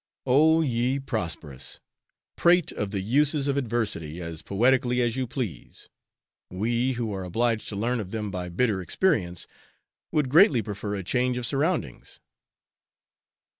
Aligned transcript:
Oh! 0.25 0.61
ye 0.63 0.97
prosperous! 0.97 1.79
prate 2.35 2.71
of 2.71 2.89
the 2.89 3.01
uses 3.01 3.47
of 3.47 3.55
adversity 3.55 4.19
as 4.19 4.41
poetically 4.41 4.99
as 4.99 5.15
you 5.15 5.27
please, 5.27 5.89
we 6.49 6.93
who 6.93 7.13
are 7.13 7.23
obliged 7.23 7.69
to 7.69 7.75
learn 7.75 7.99
of 7.99 8.09
them 8.09 8.31
by 8.31 8.49
bitter 8.49 8.81
experience 8.81 9.45
would 10.11 10.27
greatly 10.29 10.63
prefer 10.63 10.95
a 10.95 11.03
change 11.03 11.37
of 11.37 11.45
surroundings. 11.45 12.19